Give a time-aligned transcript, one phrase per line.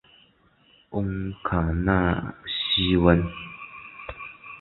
[0.03, 0.05] 恩
[1.43, 3.21] 卡纳西翁。